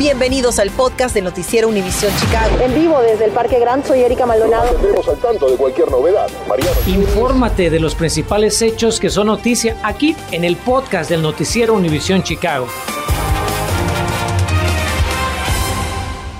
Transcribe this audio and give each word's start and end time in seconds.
Bienvenidos 0.00 0.58
al 0.58 0.70
podcast 0.70 1.14
del 1.14 1.24
Noticiero 1.24 1.68
Univisión 1.68 2.10
Chicago. 2.16 2.58
En 2.62 2.74
vivo 2.74 3.02
desde 3.02 3.26
el 3.26 3.32
Parque 3.32 3.58
Gran, 3.58 3.84
soy 3.84 4.00
Erika 4.00 4.24
Maldonado. 4.24 4.74
Estamos 4.74 5.06
al 5.06 5.18
tanto 5.18 5.50
de 5.50 5.58
cualquier 5.58 5.90
novedad. 5.90 6.26
Mariano. 6.48 6.72
Infórmate 6.86 7.68
de 7.68 7.80
los 7.80 7.94
principales 7.94 8.62
hechos 8.62 8.98
que 8.98 9.10
son 9.10 9.26
noticia 9.26 9.76
aquí 9.82 10.16
en 10.32 10.44
el 10.44 10.56
podcast 10.56 11.10
del 11.10 11.20
Noticiero 11.20 11.74
Univisión 11.74 12.22
Chicago. 12.22 12.66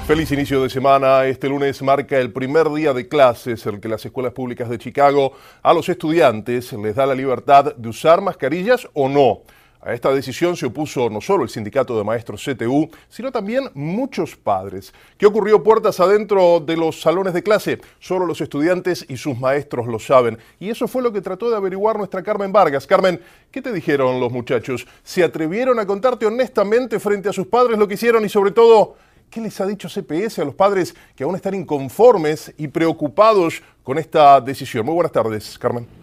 Feliz 0.06 0.32
inicio 0.32 0.62
de 0.62 0.70
semana. 0.70 1.26
Este 1.26 1.46
lunes 1.46 1.82
marca 1.82 2.16
el 2.16 2.32
primer 2.32 2.70
día 2.70 2.94
de 2.94 3.08
clases 3.08 3.66
en 3.66 3.74
el 3.74 3.80
que 3.82 3.88
las 3.88 4.02
escuelas 4.02 4.32
públicas 4.32 4.70
de 4.70 4.78
Chicago 4.78 5.34
a 5.62 5.74
los 5.74 5.86
estudiantes 5.90 6.72
les 6.72 6.94
da 6.94 7.04
la 7.04 7.14
libertad 7.14 7.74
de 7.76 7.88
usar 7.90 8.22
mascarillas 8.22 8.88
o 8.94 9.06
no. 9.06 9.42
A 9.82 9.94
esta 9.94 10.12
decisión 10.12 10.58
se 10.58 10.66
opuso 10.66 11.08
no 11.08 11.22
solo 11.22 11.42
el 11.42 11.48
sindicato 11.48 11.96
de 11.96 12.04
maestros 12.04 12.44
CTU, 12.44 12.90
sino 13.08 13.32
también 13.32 13.70
muchos 13.72 14.36
padres. 14.36 14.92
¿Qué 15.16 15.24
ocurrió 15.24 15.62
puertas 15.62 16.00
adentro 16.00 16.60
de 16.60 16.76
los 16.76 17.00
salones 17.00 17.32
de 17.32 17.42
clase? 17.42 17.80
Solo 17.98 18.26
los 18.26 18.42
estudiantes 18.42 19.06
y 19.08 19.16
sus 19.16 19.38
maestros 19.38 19.86
lo 19.86 19.98
saben. 19.98 20.36
Y 20.58 20.68
eso 20.68 20.86
fue 20.86 21.02
lo 21.02 21.10
que 21.12 21.22
trató 21.22 21.48
de 21.48 21.56
averiguar 21.56 21.96
nuestra 21.96 22.22
Carmen 22.22 22.52
Vargas. 22.52 22.86
Carmen, 22.86 23.22
¿qué 23.50 23.62
te 23.62 23.72
dijeron 23.72 24.20
los 24.20 24.30
muchachos? 24.30 24.86
¿Se 25.02 25.24
atrevieron 25.24 25.78
a 25.78 25.86
contarte 25.86 26.26
honestamente 26.26 27.00
frente 27.00 27.30
a 27.30 27.32
sus 27.32 27.46
padres 27.46 27.78
lo 27.78 27.88
que 27.88 27.94
hicieron 27.94 28.24
y 28.24 28.28
sobre 28.28 28.50
todo... 28.50 28.96
¿Qué 29.30 29.40
les 29.40 29.60
ha 29.60 29.66
dicho 29.66 29.88
CPS 29.88 30.40
a 30.40 30.44
los 30.44 30.56
padres 30.56 30.92
que 31.14 31.22
aún 31.22 31.36
están 31.36 31.54
inconformes 31.54 32.52
y 32.58 32.66
preocupados 32.66 33.62
con 33.84 33.96
esta 33.96 34.40
decisión? 34.40 34.84
Muy 34.84 34.94
buenas 34.94 35.12
tardes, 35.12 35.56
Carmen. 35.56 35.99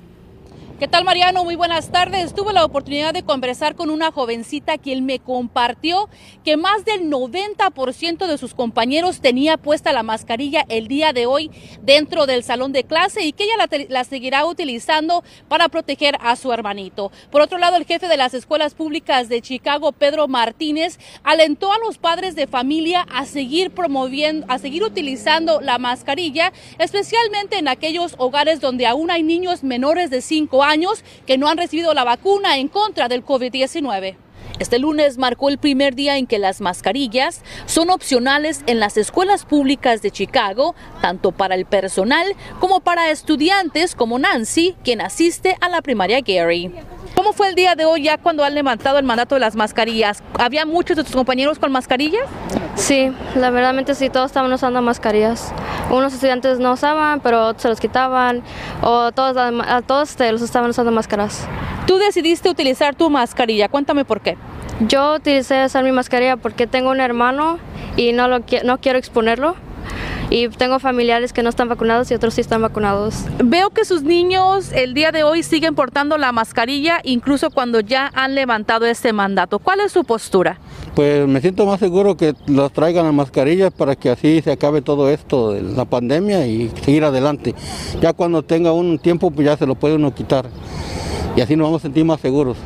¿Qué 0.79 0.87
tal 0.87 1.05
Mariano? 1.05 1.43
Muy 1.43 1.55
buenas 1.55 1.89
tardes. 1.89 2.35
Tuve 2.35 2.53
la 2.53 2.63
oportunidad 2.63 3.11
de 3.11 3.23
conversar 3.23 3.73
con 3.73 3.89
una 3.89 4.11
jovencita 4.11 4.77
quien 4.77 5.07
me 5.07 5.17
compartió 5.17 6.07
que 6.45 6.55
más 6.55 6.85
del 6.85 7.09
90% 7.09 8.27
de 8.27 8.37
sus 8.37 8.53
compañeros 8.53 9.19
tenía 9.19 9.57
puesta 9.57 9.91
la 9.91 10.03
mascarilla 10.03 10.65
el 10.69 10.87
día 10.87 11.13
de 11.13 11.25
hoy 11.25 11.49
dentro 11.81 12.27
del 12.27 12.43
salón 12.43 12.73
de 12.73 12.83
clase 12.83 13.23
y 13.23 13.33
que 13.33 13.45
ella 13.45 13.55
la, 13.89 14.03
seguirá 14.03 14.45
utilizando 14.45 15.23
para 15.47 15.67
proteger 15.67 16.15
a 16.21 16.35
su 16.35 16.53
hermanito. 16.53 17.11
Por 17.31 17.41
otro 17.41 17.57
lado, 17.57 17.75
el 17.75 17.85
jefe 17.85 18.07
de 18.07 18.17
las 18.17 18.35
escuelas 18.35 18.75
públicas 18.75 19.29
de 19.29 19.41
Chicago, 19.41 19.93
Pedro 19.93 20.27
Martínez, 20.27 20.99
alentó 21.23 21.73
a 21.73 21.79
los 21.79 21.97
padres 21.97 22.35
de 22.35 22.45
familia 22.45 23.07
a 23.11 23.25
seguir 23.25 23.71
promoviendo, 23.71 24.45
a 24.47 24.59
seguir 24.59 24.83
utilizando 24.83 25.59
la 25.59 25.79
mascarilla, 25.79 26.53
especialmente 26.77 27.57
en 27.57 27.67
aquellos 27.67 28.13
hogares 28.19 28.61
donde 28.61 28.85
aún 28.85 29.09
hay 29.09 29.23
niños 29.23 29.63
menores 29.63 30.11
de 30.11 30.21
5 30.21 30.63
años 30.63 30.66
años 30.67 31.03
que 31.25 31.37
no 31.37 31.47
han 31.47 31.57
recibido 31.57 31.93
la 31.93 32.03
vacuna 32.03 32.57
en 32.57 32.67
contra 32.67 33.07
del 33.07 33.25
COVID-19. 33.25 34.15
Este 34.59 34.79
lunes 34.79 35.19
marcó 35.19 35.49
el 35.49 35.59
primer 35.59 35.93
día 35.93 36.17
en 36.17 36.25
que 36.25 36.39
las 36.39 36.61
mascarillas 36.61 37.43
son 37.67 37.91
opcionales 37.91 38.63
en 38.65 38.79
las 38.79 38.97
escuelas 38.97 39.45
públicas 39.45 40.01
de 40.01 40.09
Chicago, 40.09 40.73
tanto 40.99 41.31
para 41.31 41.53
el 41.53 41.65
personal 41.65 42.35
como 42.59 42.79
para 42.79 43.11
estudiantes 43.11 43.93
como 43.93 44.17
Nancy, 44.17 44.75
quien 44.83 45.01
asiste 45.01 45.57
a 45.61 45.69
la 45.69 45.81
primaria 45.83 46.21
Gary. 46.21 46.71
¿Cómo 47.17 47.33
fue 47.33 47.49
el 47.49 47.55
día 47.55 47.73
de 47.73 47.83
hoy 47.83 48.03
ya 48.03 48.19
cuando 48.19 48.43
han 48.43 48.53
levantado 48.53 48.99
el 48.99 49.03
mandato 49.03 49.33
de 49.33 49.41
las 49.41 49.55
mascarillas? 49.55 50.21
¿Había 50.37 50.67
muchos 50.67 50.95
de 50.95 51.03
tus 51.03 51.15
compañeros 51.15 51.57
con 51.57 51.71
mascarillas? 51.71 52.21
Sí, 52.75 53.11
la 53.33 53.49
verdad 53.49 53.73
sí, 53.95 54.11
todos 54.11 54.27
estaban 54.27 54.53
usando 54.53 54.83
mascarillas. 54.83 55.51
Unos 55.89 56.13
estudiantes 56.13 56.59
no 56.59 56.73
usaban, 56.73 57.19
pero 57.21 57.57
se 57.57 57.69
los 57.69 57.79
quitaban, 57.79 58.43
o 58.83 59.11
todos, 59.13 59.35
a 59.35 59.81
todos 59.81 60.11
este, 60.11 60.31
los 60.31 60.43
estaban 60.43 60.69
usando 60.69 60.91
máscaras. 60.91 61.47
Tú 61.87 61.97
decidiste 61.97 62.51
utilizar 62.51 62.93
tu 62.93 63.09
mascarilla, 63.09 63.67
cuéntame 63.67 64.05
por 64.05 64.21
qué. 64.21 64.37
Yo 64.81 65.15
utilicé 65.15 65.65
usar 65.65 65.83
mi 65.83 65.91
mascarilla 65.91 66.37
porque 66.37 66.67
tengo 66.67 66.91
un 66.91 66.99
hermano 66.99 67.57
y 67.95 68.13
no, 68.13 68.27
lo, 68.27 68.43
no 68.63 68.77
quiero 68.79 68.99
exponerlo 68.99 69.55
y 70.29 70.49
tengo 70.49 70.79
familiares 70.79 71.33
que 71.33 71.43
no 71.43 71.49
están 71.49 71.69
vacunados 71.69 72.11
y 72.11 72.13
otros 72.13 72.33
sí 72.33 72.41
están 72.41 72.61
vacunados. 72.61 73.15
Veo 73.43 73.69
que 73.69 73.85
sus 73.85 74.03
niños 74.03 74.71
el 74.73 74.93
día 74.93 75.11
de 75.11 75.23
hoy 75.23 75.43
siguen 75.43 75.75
portando 75.75 76.17
la 76.17 76.31
mascarilla 76.31 76.99
incluso 77.03 77.49
cuando 77.49 77.79
ya 77.79 78.11
han 78.13 78.35
levantado 78.35 78.85
este 78.85 79.13
mandato. 79.13 79.59
¿Cuál 79.59 79.79
es 79.81 79.91
su 79.91 80.03
postura? 80.03 80.59
Pues 80.95 81.27
me 81.27 81.41
siento 81.41 81.65
más 81.65 81.79
seguro 81.79 82.17
que 82.17 82.33
los 82.47 82.71
traigan 82.71 83.05
las 83.05 83.13
mascarillas 83.13 83.71
para 83.71 83.95
que 83.95 84.09
así 84.09 84.41
se 84.41 84.51
acabe 84.51 84.81
todo 84.81 85.09
esto 85.09 85.51
de 85.51 85.61
la 85.61 85.85
pandemia 85.85 86.45
y 86.47 86.71
seguir 86.83 87.03
adelante. 87.03 87.53
Ya 88.01 88.13
cuando 88.13 88.43
tenga 88.43 88.73
un 88.73 88.99
tiempo 88.99 89.31
pues 89.31 89.45
ya 89.45 89.57
se 89.57 89.65
lo 89.65 89.75
puede 89.75 89.95
uno 89.95 90.13
quitar 90.13 90.49
y 91.35 91.41
así 91.41 91.55
nos 91.55 91.67
vamos 91.67 91.81
a 91.81 91.83
sentir 91.83 92.03
más 92.03 92.19
seguros. 92.19 92.57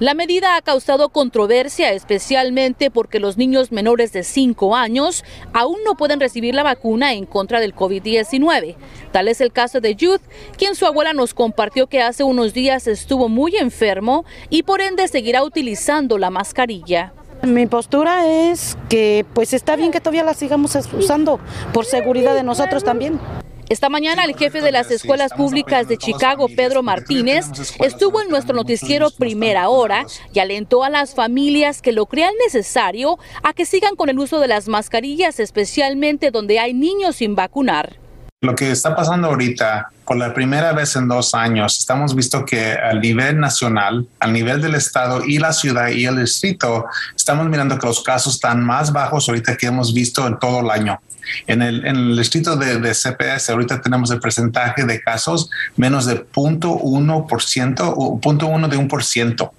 La 0.00 0.14
medida 0.14 0.56
ha 0.56 0.62
causado 0.62 1.10
controversia, 1.10 1.92
especialmente 1.92 2.90
porque 2.90 3.20
los 3.20 3.36
niños 3.36 3.70
menores 3.70 4.14
de 4.14 4.22
5 4.22 4.74
años 4.74 5.24
aún 5.52 5.76
no 5.84 5.94
pueden 5.94 6.20
recibir 6.20 6.54
la 6.54 6.62
vacuna 6.62 7.12
en 7.12 7.26
contra 7.26 7.60
del 7.60 7.74
COVID-19. 7.74 8.76
Tal 9.12 9.28
es 9.28 9.42
el 9.42 9.52
caso 9.52 9.82
de 9.82 9.96
Youth, 9.96 10.22
quien 10.56 10.74
su 10.74 10.86
abuela 10.86 11.12
nos 11.12 11.34
compartió 11.34 11.86
que 11.86 12.00
hace 12.00 12.24
unos 12.24 12.54
días 12.54 12.86
estuvo 12.86 13.28
muy 13.28 13.56
enfermo 13.56 14.24
y 14.48 14.62
por 14.62 14.80
ende 14.80 15.06
seguirá 15.06 15.44
utilizando 15.44 16.16
la 16.16 16.30
mascarilla. 16.30 17.12
Mi 17.42 17.66
postura 17.66 18.26
es 18.26 18.78
que 18.88 19.26
pues 19.34 19.52
está 19.52 19.76
bien 19.76 19.90
que 19.90 20.00
todavía 20.00 20.24
la 20.24 20.32
sigamos 20.32 20.76
usando 20.96 21.40
por 21.74 21.84
seguridad 21.84 22.34
de 22.34 22.42
nosotros 22.42 22.84
también. 22.84 23.20
Esta 23.70 23.88
mañana 23.88 24.24
el 24.24 24.34
jefe 24.34 24.62
de 24.62 24.72
las 24.72 24.90
escuelas 24.90 25.32
públicas 25.32 25.86
de 25.86 25.96
Chicago, 25.96 26.48
Pedro 26.56 26.82
Martínez, 26.82 27.46
estuvo 27.78 28.20
en 28.20 28.28
nuestro 28.28 28.52
noticiero 28.52 29.12
Primera 29.12 29.68
Hora 29.68 30.06
y 30.32 30.40
alentó 30.40 30.82
a 30.82 30.90
las 30.90 31.14
familias 31.14 31.80
que 31.80 31.92
lo 31.92 32.06
crean 32.06 32.34
necesario 32.44 33.20
a 33.44 33.52
que 33.52 33.66
sigan 33.66 33.94
con 33.94 34.08
el 34.08 34.18
uso 34.18 34.40
de 34.40 34.48
las 34.48 34.66
mascarillas, 34.66 35.38
especialmente 35.38 36.32
donde 36.32 36.58
hay 36.58 36.74
niños 36.74 37.14
sin 37.14 37.36
vacunar. 37.36 37.96
Lo 38.40 38.56
que 38.56 38.72
está 38.72 38.96
pasando 38.96 39.28
ahorita, 39.28 39.90
por 40.04 40.16
la 40.16 40.34
primera 40.34 40.72
vez 40.72 40.96
en 40.96 41.06
dos 41.06 41.32
años, 41.34 41.78
estamos 41.78 42.16
visto 42.16 42.44
que 42.44 42.72
a 42.72 42.92
nivel 42.94 43.38
nacional, 43.38 44.04
al 44.18 44.32
nivel 44.32 44.60
del 44.60 44.74
estado 44.74 45.24
y 45.24 45.38
la 45.38 45.52
ciudad 45.52 45.90
y 45.90 46.06
el 46.06 46.16
distrito, 46.16 46.86
estamos 47.14 47.48
mirando 47.48 47.78
que 47.78 47.86
los 47.86 48.02
casos 48.02 48.34
están 48.34 48.64
más 48.64 48.92
bajos 48.92 49.28
ahorita 49.28 49.56
que 49.56 49.66
hemos 49.66 49.94
visto 49.94 50.26
en 50.26 50.40
todo 50.40 50.58
el 50.58 50.70
año. 50.70 51.00
En 51.46 51.62
el, 51.62 51.86
en 51.86 51.96
el 51.96 52.16
distrito 52.16 52.56
de, 52.56 52.78
de, 52.78 52.94
CPS 52.94 53.50
ahorita 53.50 53.80
tenemos 53.80 54.10
el 54.10 54.20
porcentaje 54.20 54.84
de 54.84 55.00
casos 55.00 55.50
menos 55.76 56.06
de 56.06 56.24
0.1% 56.24 57.94
o 57.96 58.20
0.1 58.20 58.68
de 58.68 58.76
un 58.76 58.88
por 58.88 59.04
ciento. 59.04 59.52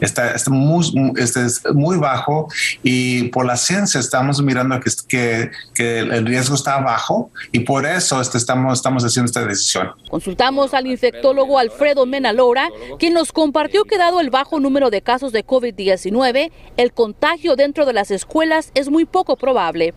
Está, 0.00 0.32
está 0.32 0.50
muy, 0.50 0.84
este 1.16 1.44
es 1.44 1.62
muy 1.74 1.96
bajo 1.96 2.48
y 2.82 3.24
por 3.28 3.46
la 3.46 3.56
ciencia 3.56 4.00
estamos 4.00 4.42
mirando 4.42 4.78
que, 4.80 4.90
que, 5.08 5.50
que, 5.74 5.98
el 6.00 6.26
riesgo 6.26 6.54
está 6.54 6.78
bajo 6.80 7.30
y 7.52 7.60
por 7.60 7.86
eso 7.86 8.20
este, 8.20 8.38
estamos, 8.38 8.78
estamos 8.78 9.04
haciendo 9.04 9.26
esta 9.26 9.44
decisión. 9.44 9.90
Consultamos 10.10 10.74
al 10.74 10.86
infectólogo 10.86 11.58
Alfredo 11.58 12.06
Menalora, 12.06 12.68
quien 12.98 13.14
nos 13.14 13.32
compartió 13.32 13.84
que 13.84 13.98
dado 13.98 14.20
el 14.20 14.30
bajo 14.30 14.60
número 14.60 14.90
de 14.90 15.02
casos 15.02 15.32
de 15.32 15.44
COVID-19, 15.44 16.52
el 16.76 16.92
contagio 16.92 17.56
dentro 17.56 17.86
de 17.86 17.92
las 17.92 18.10
escuelas 18.10 18.70
es 18.74 18.88
muy 18.88 19.04
poco 19.04 19.36
probable. 19.36 19.94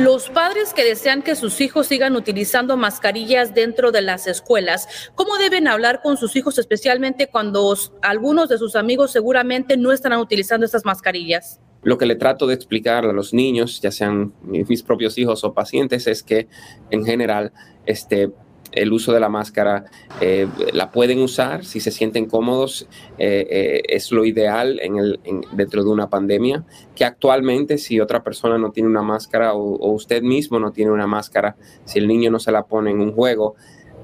Los 0.00 0.30
padres 0.30 0.72
que 0.72 0.84
desean 0.84 1.20
que 1.20 1.36
sus 1.36 1.60
hijos 1.60 1.86
sigan 1.86 2.16
utilizando 2.16 2.78
mascarillas 2.78 3.54
dentro 3.54 3.92
de 3.92 4.00
las 4.00 4.26
escuelas, 4.26 5.10
¿cómo 5.14 5.36
deben 5.36 5.68
hablar 5.68 6.00
con 6.00 6.16
sus 6.16 6.34
hijos, 6.34 6.58
especialmente 6.58 7.26
cuando 7.26 7.76
algunos 8.00 8.48
de 8.48 8.56
sus 8.56 8.74
amigos 8.74 9.12
seguramente 9.12 9.76
no 9.76 9.92
están 9.92 10.14
utilizando 10.14 10.64
estas 10.64 10.86
mascarillas? 10.86 11.60
Lo 11.82 11.98
que 11.98 12.06
le 12.06 12.14
trato 12.14 12.46
de 12.46 12.54
explicar 12.54 13.04
a 13.04 13.12
los 13.12 13.34
niños, 13.34 13.82
ya 13.82 13.90
sean 13.90 14.32
mis 14.42 14.82
propios 14.82 15.18
hijos 15.18 15.44
o 15.44 15.52
pacientes, 15.52 16.06
es 16.06 16.22
que 16.22 16.48
en 16.90 17.04
general 17.04 17.52
este, 17.84 18.30
el 18.72 18.92
uso 18.92 19.12
de 19.12 19.20
la 19.20 19.28
máscara 19.28 19.84
eh, 20.20 20.48
la 20.72 20.90
pueden 20.90 21.20
usar 21.20 21.64
si 21.64 21.80
se 21.80 21.90
sienten 21.90 22.26
cómodos, 22.26 22.88
eh, 23.18 23.46
eh, 23.50 23.82
es 23.88 24.10
lo 24.12 24.24
ideal 24.24 24.80
en 24.82 24.96
el, 24.96 25.20
dentro 25.52 25.84
de 25.84 25.90
una 25.90 26.08
pandemia, 26.08 26.64
que 26.94 27.04
actualmente 27.04 27.78
si 27.78 28.00
otra 28.00 28.22
persona 28.22 28.58
no 28.58 28.72
tiene 28.72 28.88
una 28.88 29.02
máscara 29.02 29.54
o, 29.54 29.76
o 29.76 29.92
usted 29.92 30.22
mismo 30.22 30.58
no 30.58 30.72
tiene 30.72 30.90
una 30.90 31.06
máscara, 31.06 31.56
si 31.84 31.98
el 31.98 32.08
niño 32.08 32.30
no 32.30 32.38
se 32.38 32.52
la 32.52 32.64
pone 32.64 32.90
en 32.90 33.00
un 33.00 33.12
juego, 33.12 33.54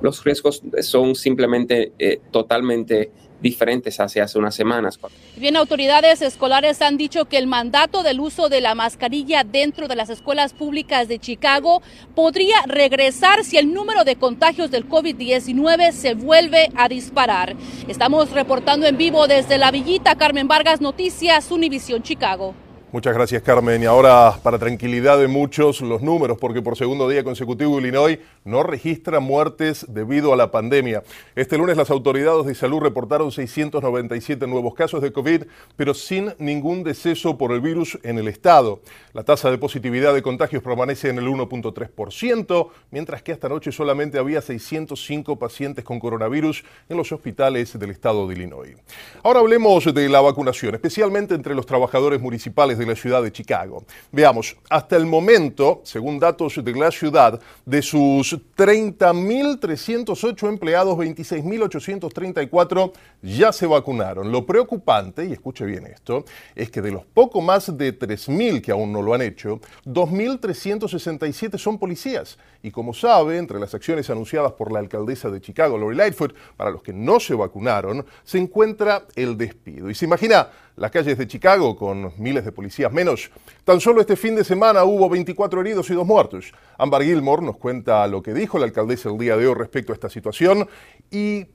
los 0.00 0.22
riesgos 0.22 0.62
son 0.82 1.16
simplemente 1.16 1.92
totalmente 2.30 3.10
diferentes 3.40 4.00
hace 4.00 4.20
hace 4.20 4.38
unas 4.38 4.54
semanas. 4.54 4.98
Bien, 5.36 5.56
autoridades 5.56 6.22
escolares 6.22 6.82
han 6.82 6.96
dicho 6.96 7.26
que 7.26 7.38
el 7.38 7.46
mandato 7.46 8.02
del 8.02 8.20
uso 8.20 8.48
de 8.48 8.60
la 8.60 8.74
mascarilla 8.74 9.44
dentro 9.44 9.88
de 9.88 9.96
las 9.96 10.10
escuelas 10.10 10.52
públicas 10.52 11.08
de 11.08 11.18
Chicago 11.18 11.82
podría 12.14 12.62
regresar 12.66 13.44
si 13.44 13.56
el 13.56 13.72
número 13.72 14.04
de 14.04 14.16
contagios 14.16 14.70
del 14.70 14.88
COVID-19 14.88 15.92
se 15.92 16.14
vuelve 16.14 16.70
a 16.76 16.88
disparar. 16.88 17.56
Estamos 17.86 18.30
reportando 18.30 18.86
en 18.86 18.96
vivo 18.96 19.26
desde 19.26 19.58
la 19.58 19.70
Villita 19.70 20.16
Carmen 20.16 20.48
Vargas 20.48 20.80
Noticias 20.80 21.50
Univisión 21.50 22.02
Chicago. 22.02 22.54
Muchas 22.90 23.12
gracias 23.12 23.42
Carmen. 23.42 23.82
Y 23.82 23.84
ahora, 23.84 24.38
para 24.42 24.58
tranquilidad 24.58 25.18
de 25.18 25.28
muchos, 25.28 25.82
los 25.82 26.00
números, 26.00 26.38
porque 26.40 26.62
por 26.62 26.74
segundo 26.74 27.06
día 27.06 27.22
consecutivo 27.22 27.78
Illinois 27.78 28.18
no 28.46 28.62
registra 28.62 29.20
muertes 29.20 29.84
debido 29.90 30.32
a 30.32 30.36
la 30.36 30.50
pandemia. 30.50 31.02
Este 31.36 31.58
lunes 31.58 31.76
las 31.76 31.90
autoridades 31.90 32.46
de 32.46 32.54
salud 32.54 32.80
reportaron 32.80 33.30
697 33.30 34.46
nuevos 34.46 34.72
casos 34.72 35.02
de 35.02 35.12
COVID, 35.12 35.42
pero 35.76 35.92
sin 35.92 36.32
ningún 36.38 36.82
deceso 36.82 37.36
por 37.36 37.52
el 37.52 37.60
virus 37.60 37.98
en 38.04 38.16
el 38.16 38.26
estado. 38.26 38.80
La 39.12 39.22
tasa 39.22 39.50
de 39.50 39.58
positividad 39.58 40.14
de 40.14 40.22
contagios 40.22 40.62
permanece 40.62 41.10
en 41.10 41.18
el 41.18 41.26
1.3%, 41.26 42.68
mientras 42.90 43.22
que 43.22 43.32
esta 43.32 43.50
noche 43.50 43.70
solamente 43.70 44.18
había 44.18 44.40
605 44.40 45.38
pacientes 45.38 45.84
con 45.84 46.00
coronavirus 46.00 46.64
en 46.88 46.96
los 46.96 47.12
hospitales 47.12 47.78
del 47.78 47.90
estado 47.90 48.26
de 48.26 48.34
Illinois. 48.34 48.78
Ahora 49.22 49.40
hablemos 49.40 49.92
de 49.92 50.08
la 50.08 50.22
vacunación, 50.22 50.74
especialmente 50.74 51.34
entre 51.34 51.54
los 51.54 51.66
trabajadores 51.66 52.18
municipales 52.22 52.77
de 52.78 52.86
la 52.86 52.94
ciudad 52.94 53.22
de 53.22 53.32
Chicago. 53.32 53.84
Veamos, 54.12 54.56
hasta 54.70 54.96
el 54.96 55.06
momento, 55.06 55.82
según 55.84 56.18
datos 56.18 56.62
de 56.64 56.72
la 56.74 56.90
ciudad, 56.90 57.40
de 57.66 57.82
sus 57.82 58.38
30.308 58.56 60.48
empleados, 60.48 60.96
26.834 60.96 62.92
ya 63.22 63.52
se 63.52 63.66
vacunaron. 63.66 64.30
Lo 64.32 64.46
preocupante, 64.46 65.26
y 65.26 65.32
escuche 65.32 65.64
bien 65.64 65.86
esto, 65.86 66.24
es 66.54 66.70
que 66.70 66.80
de 66.80 66.92
los 66.92 67.04
poco 67.04 67.40
más 67.40 67.76
de 67.76 67.98
3.000 67.98 68.62
que 68.62 68.72
aún 68.72 68.92
no 68.92 69.02
lo 69.02 69.14
han 69.14 69.22
hecho, 69.22 69.60
2.367 69.84 71.58
son 71.58 71.78
policías. 71.78 72.38
Y 72.62 72.70
como 72.70 72.94
sabe, 72.94 73.38
entre 73.38 73.60
las 73.60 73.74
acciones 73.74 74.10
anunciadas 74.10 74.52
por 74.52 74.72
la 74.72 74.78
alcaldesa 74.78 75.30
de 75.30 75.40
Chicago, 75.40 75.78
Lori 75.78 75.96
Lightfoot, 75.96 76.34
para 76.56 76.70
los 76.70 76.82
que 76.82 76.92
no 76.92 77.20
se 77.20 77.34
vacunaron, 77.34 78.04
se 78.24 78.38
encuentra 78.38 79.04
el 79.14 79.36
despido. 79.36 79.90
Y 79.90 79.94
se 79.94 80.04
imagina 80.04 80.48
las 80.78 80.90
calles 80.90 81.18
de 81.18 81.26
Chicago 81.26 81.76
con 81.76 82.12
miles 82.18 82.44
de 82.44 82.52
policías 82.52 82.92
menos. 82.92 83.30
Tan 83.64 83.80
solo 83.80 84.00
este 84.00 84.16
fin 84.16 84.34
de 84.36 84.44
semana 84.44 84.84
hubo 84.84 85.08
24 85.08 85.60
heridos 85.60 85.90
y 85.90 85.94
dos 85.94 86.06
muertos. 86.06 86.52
Amber 86.78 87.02
Gilmore 87.02 87.42
nos 87.42 87.56
cuenta 87.56 88.06
lo 88.06 88.22
que 88.22 88.32
dijo 88.32 88.58
la 88.58 88.66
alcaldesa 88.66 89.08
el 89.08 89.18
día 89.18 89.36
de 89.36 89.46
hoy 89.46 89.54
respecto 89.54 89.92
a 89.92 89.94
esta 89.94 90.08
situación 90.08 90.68
y 91.10 91.46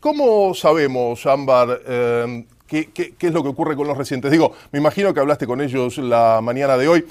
cómo 0.00 0.54
sabemos, 0.54 1.24
Amber, 1.26 1.82
eh, 1.86 2.46
qué, 2.66 2.90
qué 2.90 3.26
es 3.26 3.32
lo 3.32 3.42
que 3.42 3.48
ocurre 3.48 3.76
con 3.76 3.86
los 3.86 3.96
residentes. 3.96 4.30
Digo, 4.30 4.52
me 4.72 4.78
imagino 4.78 5.14
que 5.14 5.20
hablaste 5.20 5.46
con 5.46 5.60
ellos 5.60 5.98
la 5.98 6.40
mañana 6.42 6.76
de 6.76 6.88
hoy. 6.88 7.06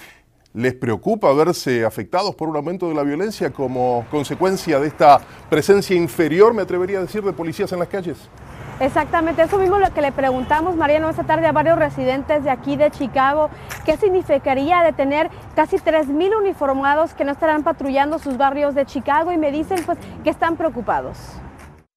¿Les 0.53 0.74
preocupa 0.74 1.31
verse 1.31 1.85
afectados 1.85 2.35
por 2.35 2.50
un 2.50 2.57
aumento 2.57 2.89
de 2.89 2.94
la 2.94 3.03
violencia 3.03 3.51
como 3.51 4.06
consecuencia 4.12 4.81
de 4.81 4.88
esta 4.88 5.21
presencia 5.50 5.95
inferior, 5.95 6.53
me 6.53 6.63
atrevería 6.63 6.97
a 6.97 7.03
decir, 7.03 7.24
de 7.24 7.31
policías 7.31 7.71
en 7.71 7.79
las 7.79 7.88
calles? 7.88 8.17
Exactamente, 8.81 9.43
eso 9.43 9.59
mismo 9.59 9.77
lo 9.77 9.93
que 9.93 10.01
le 10.01 10.11
preguntamos, 10.11 10.75
Mariano, 10.75 11.07
esta 11.07 11.23
tarde 11.23 11.45
a 11.45 11.51
varios 11.51 11.77
residentes 11.77 12.43
de 12.43 12.49
aquí 12.49 12.77
de 12.77 12.89
Chicago, 12.89 13.51
qué 13.85 13.95
significaría 13.95 14.81
de 14.81 14.91
tener 14.91 15.29
casi 15.55 15.75
3.000 15.75 16.35
uniformados 16.35 17.13
que 17.13 17.23
no 17.23 17.31
estarán 17.31 17.63
patrullando 17.63 18.17
sus 18.17 18.37
barrios 18.37 18.73
de 18.73 18.87
Chicago 18.87 19.31
y 19.31 19.37
me 19.37 19.51
dicen 19.51 19.83
pues 19.85 19.99
que 20.23 20.31
están 20.31 20.57
preocupados. 20.57 21.15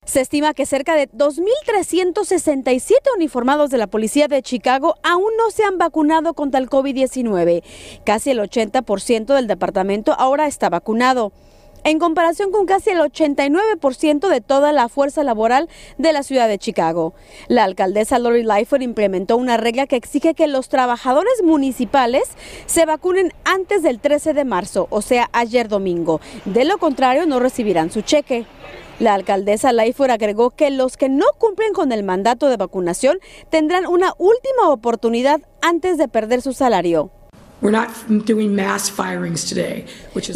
Se 0.04 0.20
estima 0.20 0.52
que 0.52 0.66
cerca 0.66 0.94
de 0.94 1.08
2.367 1.08 2.92
uniformados 3.16 3.70
de 3.70 3.78
la 3.78 3.86
policía 3.86 4.28
de 4.28 4.42
Chicago 4.42 4.96
aún 5.02 5.32
no 5.38 5.50
se 5.50 5.64
han 5.64 5.78
vacunado 5.78 6.34
contra 6.34 6.60
el 6.60 6.69
COVID-19. 6.69 7.62
Casi 8.04 8.31
el 8.31 8.40
80% 8.40 9.34
del 9.34 9.46
departamento 9.46 10.12
ahora 10.12 10.46
está 10.46 10.69
vacunado 10.69 11.32
en 11.84 11.98
comparación 11.98 12.50
con 12.50 12.66
casi 12.66 12.90
el 12.90 12.98
89% 12.98 14.28
de 14.28 14.40
toda 14.40 14.72
la 14.72 14.88
fuerza 14.88 15.22
laboral 15.22 15.69
de 15.98 16.12
la 16.12 16.22
ciudad 16.22 16.48
de 16.48 16.58
Chicago. 16.58 17.14
La 17.48 17.64
alcaldesa 17.64 18.19
Lori 18.19 18.42
Lightfoot 18.42 18.82
implementó 18.82 19.36
una 19.36 19.56
regla 19.56 19.86
que 19.86 19.96
exige 19.96 20.34
que 20.34 20.48
los 20.48 20.69
trabajadores 20.69 21.42
municipales 21.42 22.25
se 22.66 22.86
vacunen 22.86 23.32
antes 23.44 23.82
del 23.82 24.00
13 24.00 24.32
de 24.32 24.44
marzo, 24.44 24.86
o 24.90 25.02
sea, 25.02 25.28
ayer 25.32 25.69
domingo. 25.69 26.20
De 26.46 26.64
lo 26.64 26.78
contrario, 26.78 27.26
no 27.26 27.38
recibirán 27.38 27.90
su 27.90 28.00
cheque. 28.00 28.46
La 29.00 29.14
alcaldesa 29.14 29.72
Lightfoot 29.72 30.10
agregó 30.10 30.50
que 30.50 30.70
los 30.70 30.96
que 30.96 31.08
no 31.08 31.26
cumplen 31.38 31.72
con 31.72 31.90
el 31.90 32.04
mandato 32.04 32.48
de 32.48 32.56
vacunación 32.56 33.19
tendrán 33.50 33.86
una 33.86 34.14
última 34.19 34.70
oportunidad 34.70 35.40
antes 35.60 35.98
de 35.98 36.08
perder 36.08 36.42
su 36.42 36.52
salario. 36.52 37.10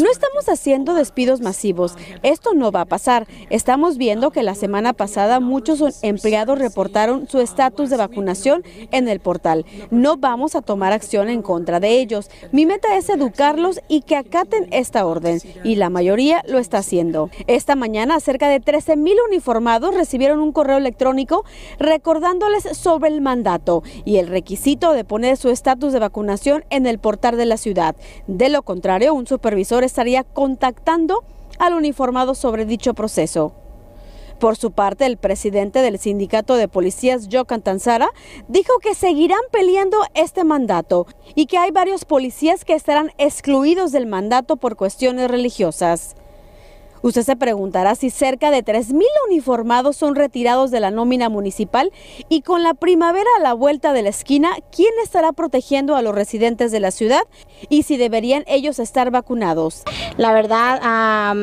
No 0.03 0.11
estamos 0.11 0.49
haciendo 0.49 0.95
despidos 0.95 1.43
masivos. 1.43 1.95
Esto 2.23 2.55
no 2.55 2.73
va 2.73 2.83
a 2.83 2.85
pasar. 2.87 3.27
Estamos 3.51 3.99
viendo 3.99 4.31
que 4.31 4.43
la 4.43 4.55
semana 4.55 4.95
pasada 4.95 5.39
muchos 5.39 6.03
empleados 6.03 6.59
reportaron 6.59 7.29
su 7.29 7.41
estatus 7.41 7.91
de 7.91 7.99
vacunación 7.99 8.65
en 8.93 9.09
el 9.09 9.21
portal. 9.21 9.67
No 9.91 10.17
vamos 10.17 10.55
a 10.55 10.63
tomar 10.63 10.95
acción 10.95 11.29
en 11.29 11.43
contra 11.43 11.81
de 11.81 12.01
ellos. 12.01 12.31
Mi 12.51 12.65
meta 12.65 12.97
es 12.97 13.11
educarlos 13.11 13.81
y 13.89 14.01
que 14.01 14.17
acaten 14.17 14.67
esta 14.71 15.05
orden. 15.05 15.39
Y 15.65 15.75
la 15.75 15.91
mayoría 15.91 16.43
lo 16.49 16.59
está 16.59 16.79
haciendo. 16.79 17.29
Esta 17.47 17.77
mañana 17.77 18.21
cerca 18.21 18.49
de 18.49 18.61
13 18.61 18.97
mil 18.97 19.19
uniformados 19.29 19.95
recibieron 19.95 20.41
un 20.41 20.53
correo 20.53 20.79
electrónico 20.79 21.45
recordándoles 21.79 22.65
sobre 22.73 23.11
el 23.11 23.21
mandato 23.21 23.83
y 24.07 24.17
el 24.17 24.29
requisito 24.29 24.95
de 24.95 25.05
poner 25.05 25.37
su 25.37 25.51
estatus 25.51 25.93
de 25.93 25.99
vacunación 25.99 26.65
en 26.71 26.87
el 26.87 26.99
portal 26.99 27.18
de 27.21 27.47
la 27.47 27.57
ciudad. 27.57 27.97
De 28.27 28.49
lo 28.49 28.63
contrario, 28.63 29.15
un 29.15 29.27
supervisor 29.27 29.85
estaría 29.85 30.25
contactando 30.25 31.25
al 31.59 31.75
uniformado 31.75 32.35
sobre 32.35 32.65
dicho 32.65 32.95
proceso. 32.95 33.53
Por 34.39 34.57
su 34.57 34.71
parte, 34.71 35.05
el 35.05 35.17
presidente 35.17 35.81
del 35.83 35.99
sindicato 35.99 36.55
de 36.55 36.69
policías, 36.69 37.29
Joe 37.31 37.45
Cantanzara, 37.45 38.09
dijo 38.47 38.79
que 38.79 38.95
seguirán 38.95 39.41
peleando 39.51 39.99
este 40.15 40.45
mandato 40.45 41.09
y 41.35 41.47
que 41.47 41.59
hay 41.59 41.73
varios 41.73 42.05
policías 42.05 42.65
que 42.65 42.75
estarán 42.75 43.11
excluidos 43.19 43.91
del 43.91 44.07
mandato 44.07 44.57
por 44.57 44.77
cuestiones 44.77 45.29
religiosas. 45.29 46.15
Usted 47.03 47.23
se 47.23 47.37
preguntará 47.37 47.95
si 47.95 48.11
cerca 48.11 48.51
de 48.51 48.65
3.000 48.65 49.05
uniformados 49.29 49.97
son 49.97 50.15
retirados 50.15 50.71
de 50.71 50.81
la 50.81 50.91
nómina 50.91 51.29
municipal 51.29 51.93
y 52.29 52.43
con 52.43 52.63
la 52.63 52.75
primavera 52.75 53.29
a 53.39 53.43
la 53.43 53.55
vuelta 53.55 53.93
de 53.93 54.03
la 54.03 54.09
esquina, 54.09 54.51
¿quién 54.75 54.93
estará 55.03 55.33
protegiendo 55.33 55.97
a 55.97 56.03
los 56.03 56.15
residentes 56.15 56.73
de 56.73 56.81
la 56.81 56.91
ciudad 56.91 57.23
y 57.69 57.85
si 57.85 57.97
deberían 57.97 58.45
ellos 58.47 58.79
estar 58.79 59.11
vacunados? 59.11 59.83
La 60.17 60.33
verdad, 60.33 61.35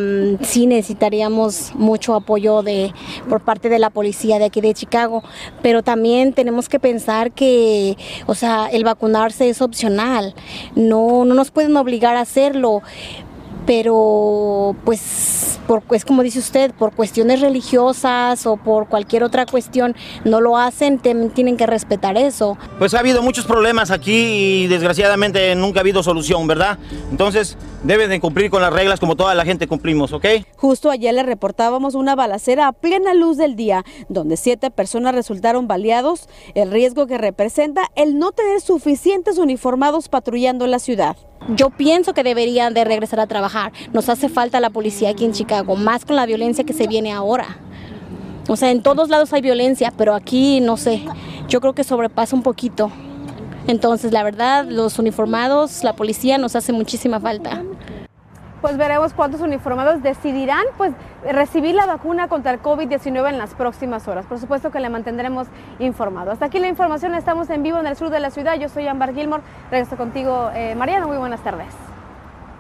sí 0.41 0.67
necesitaríamos 0.67 1.73
mucho 1.75 2.15
apoyo 2.15 2.61
de, 2.61 2.93
por 3.29 3.41
parte 3.41 3.69
de 3.69 3.79
la 3.79 3.89
policía 3.89 4.39
de 4.39 4.45
aquí 4.45 4.61
de 4.61 4.73
Chicago, 4.73 5.23
pero 5.61 5.83
también 5.83 6.33
tenemos 6.33 6.67
que 6.67 6.79
pensar 6.79 7.31
que, 7.31 7.97
o 8.25 8.35
sea, 8.35 8.67
el 8.67 8.83
vacunarse 8.83 9.49
es 9.49 9.61
opcional, 9.61 10.35
no, 10.75 11.25
no 11.25 11.33
nos 11.33 11.51
pueden 11.51 11.75
obligar 11.77 12.15
a 12.17 12.21
hacerlo 12.21 12.81
pero 13.65 14.75
pues 14.85 15.59
por, 15.67 15.83
es 15.91 16.05
como 16.05 16.23
dice 16.23 16.39
usted, 16.39 16.71
por 16.73 16.93
cuestiones 16.93 17.41
religiosas 17.41 18.45
o 18.45 18.57
por 18.57 18.87
cualquier 18.87 19.23
otra 19.23 19.45
cuestión 19.45 19.95
no 20.23 20.41
lo 20.41 20.57
hacen, 20.57 20.99
tienen 20.99 21.57
que 21.57 21.65
respetar 21.65 22.17
eso. 22.17 22.57
Pues 22.77 22.93
ha 22.93 22.99
habido 22.99 23.21
muchos 23.21 23.45
problemas 23.45 23.91
aquí 23.91 24.63
y 24.63 24.67
desgraciadamente 24.67 25.55
nunca 25.55 25.79
ha 25.79 25.81
habido 25.81 26.03
solución, 26.03 26.47
¿verdad? 26.47 26.77
Entonces 27.11 27.57
deben 27.83 28.09
de 28.09 28.19
cumplir 28.19 28.49
con 28.49 28.61
las 28.61 28.71
reglas 28.71 28.99
como 28.99 29.15
toda 29.15 29.33
la 29.35 29.45
gente 29.45 29.67
cumplimos, 29.67 30.13
¿ok? 30.13 30.25
Justo 30.55 30.89
ayer 30.91 31.13
le 31.13 31.23
reportábamos 31.23 31.95
una 31.95 32.15
balacera 32.15 32.67
a 32.67 32.73
plena 32.73 33.13
luz 33.13 33.37
del 33.37 33.55
día, 33.55 33.83
donde 34.09 34.37
siete 34.37 34.71
personas 34.71 35.15
resultaron 35.15 35.67
baleados, 35.67 36.29
el 36.53 36.71
riesgo 36.71 37.07
que 37.07 37.17
representa 37.17 37.89
el 37.95 38.19
no 38.19 38.31
tener 38.31 38.61
suficientes 38.61 39.37
uniformados 39.37 40.09
patrullando 40.09 40.67
la 40.67 40.79
ciudad. 40.79 41.17
Yo 41.49 41.69
pienso 41.69 42.13
que 42.13 42.23
deberían 42.23 42.73
de 42.73 42.83
regresar 42.83 43.19
a 43.19 43.27
trabajar. 43.27 43.71
Nos 43.93 44.09
hace 44.09 44.29
falta 44.29 44.59
la 44.59 44.69
policía 44.69 45.09
aquí 45.09 45.25
en 45.25 45.31
Chicago, 45.31 45.75
más 45.75 46.05
con 46.05 46.15
la 46.15 46.25
violencia 46.25 46.63
que 46.63 46.73
se 46.73 46.87
viene 46.87 47.11
ahora. 47.11 47.57
O 48.47 48.55
sea, 48.55 48.71
en 48.71 48.81
todos 48.81 49.09
lados 49.09 49.33
hay 49.33 49.41
violencia, 49.41 49.91
pero 49.95 50.13
aquí 50.13 50.59
no 50.61 50.77
sé. 50.77 51.03
Yo 51.47 51.61
creo 51.61 51.73
que 51.73 51.83
sobrepasa 51.83 52.35
un 52.35 52.43
poquito. 52.43 52.91
Entonces, 53.67 54.11
la 54.11 54.23
verdad, 54.23 54.65
los 54.67 54.99
uniformados, 54.99 55.83
la 55.83 55.95
policía 55.95 56.37
nos 56.37 56.55
hace 56.55 56.71
muchísima 56.71 57.19
falta 57.19 57.63
pues 58.65 58.77
veremos 58.77 59.13
cuántos 59.13 59.41
uniformados 59.41 60.01
decidirán 60.01 60.65
pues 60.75 60.91
recibir 61.23 61.75
la 61.75 61.85
vacuna 61.85 62.27
contra 62.27 62.51
el 62.51 62.59
COVID-19 62.63 63.29
en 63.29 63.37
las 63.37 63.53
próximas 63.53 64.07
horas. 64.07 64.25
Por 64.25 64.39
supuesto 64.39 64.71
que 64.71 64.79
le 64.79 64.89
mantendremos 64.89 65.45
informado. 65.77 66.31
Hasta 66.31 66.45
aquí 66.45 66.57
la 66.57 66.67
información, 66.67 67.13
estamos 67.13 67.47
en 67.51 67.61
vivo 67.61 67.77
en 67.77 67.85
el 67.85 67.95
sur 67.95 68.09
de 68.09 68.19
la 68.19 68.31
ciudad. 68.31 68.55
Yo 68.57 68.67
soy 68.67 68.87
Ambar 68.87 69.13
Gilmore, 69.13 69.43
regreso 69.69 69.97
contigo, 69.97 70.49
eh, 70.55 70.73
Mariano, 70.73 71.07
muy 71.07 71.17
buenas 71.17 71.43
tardes. 71.43 71.94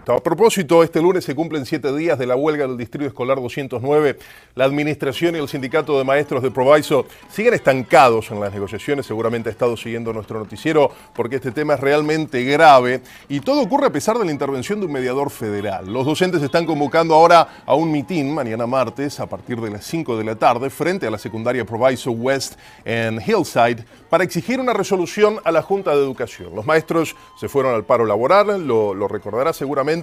A 0.07 0.19
propósito, 0.19 0.83
este 0.83 1.01
lunes 1.01 1.23
se 1.23 1.33
cumplen 1.33 1.65
siete 1.65 1.91
días 1.95 2.19
de 2.19 2.27
la 2.27 2.35
huelga 2.35 2.67
del 2.67 2.77
Distrito 2.77 3.07
Escolar 3.07 3.41
209. 3.41 4.19
La 4.53 4.65
administración 4.65 5.35
y 5.35 5.39
el 5.39 5.47
sindicato 5.47 5.97
de 5.97 6.03
maestros 6.03 6.43
de 6.43 6.51
Proviso 6.51 7.07
siguen 7.27 7.55
estancados 7.55 8.29
en 8.29 8.39
las 8.39 8.53
negociaciones. 8.53 9.07
Seguramente 9.07 9.49
ha 9.49 9.51
estado 9.51 9.75
siguiendo 9.75 10.13
nuestro 10.13 10.37
noticiero 10.37 10.91
porque 11.15 11.37
este 11.37 11.51
tema 11.51 11.73
es 11.73 11.79
realmente 11.79 12.43
grave 12.43 13.01
y 13.29 13.39
todo 13.39 13.61
ocurre 13.61 13.87
a 13.87 13.91
pesar 13.91 14.19
de 14.19 14.25
la 14.25 14.31
intervención 14.31 14.79
de 14.79 14.85
un 14.85 14.91
mediador 14.91 15.31
federal. 15.31 15.91
Los 15.91 16.05
docentes 16.05 16.43
están 16.43 16.67
convocando 16.67 17.15
ahora 17.15 17.63
a 17.65 17.73
un 17.73 17.91
mitin 17.91 18.31
mañana 18.31 18.67
martes 18.67 19.19
a 19.19 19.25
partir 19.25 19.59
de 19.59 19.71
las 19.71 19.85
5 19.85 20.17
de 20.19 20.23
la 20.23 20.35
tarde 20.35 20.69
frente 20.69 21.07
a 21.07 21.11
la 21.11 21.17
secundaria 21.17 21.65
Proviso 21.65 22.11
West 22.11 22.59
en 22.83 23.19
Hillside 23.19 23.83
para 24.07 24.23
exigir 24.23 24.59
una 24.59 24.73
resolución 24.73 25.39
a 25.43 25.51
la 25.51 25.63
Junta 25.63 25.95
de 25.95 25.97
Educación. 25.97 26.55
Los 26.55 26.67
maestros 26.67 27.15
se 27.39 27.49
fueron 27.49 27.73
al 27.73 27.85
paro 27.85 28.05
laboral, 28.05 28.67
lo, 28.67 28.93
lo 28.93 29.07
recordará 29.07 29.51
seguramente, 29.51 29.94